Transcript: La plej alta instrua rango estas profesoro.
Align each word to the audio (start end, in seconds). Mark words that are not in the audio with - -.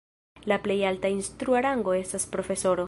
La 0.51 0.57
plej 0.63 0.77
alta 0.93 1.11
instrua 1.17 1.63
rango 1.67 1.97
estas 2.03 2.29
profesoro. 2.37 2.79